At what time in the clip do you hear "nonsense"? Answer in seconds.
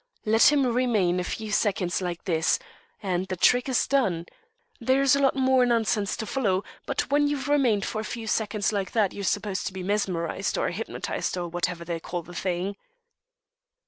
5.63-6.17